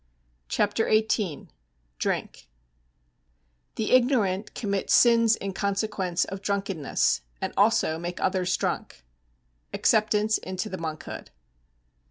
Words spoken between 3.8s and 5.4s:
ignorant commit sins